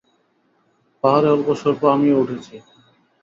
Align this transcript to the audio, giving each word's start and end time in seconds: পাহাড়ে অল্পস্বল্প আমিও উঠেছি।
পাহাড়ে 1.03 1.27
অল্পস্বল্প 1.31 1.81
আমিও 1.93 2.21
উঠেছি। 2.23 2.55